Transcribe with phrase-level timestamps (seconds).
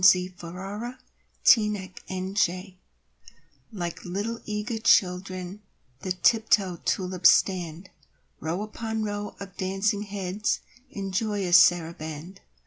[0.03, 0.33] XXXVIII
[1.43, 2.49] The Dance
[3.71, 5.61] Like little, eager children
[5.99, 7.91] The tiptoe tulips stand,
[8.39, 12.41] Row upon row of dancing heads In joyous saraband.